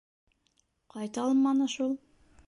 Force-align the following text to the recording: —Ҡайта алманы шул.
—Ҡайта 0.93 1.25
алманы 1.25 1.67
шул. 1.75 1.93